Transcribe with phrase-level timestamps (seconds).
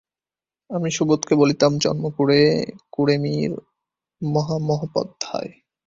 [0.69, 2.41] আমি সুবোধকে বলিতাম, জন্মকুঁড়ে,
[2.91, 3.51] কুঁড়েমির
[4.21, 5.51] মহামহোপাধ্যায়।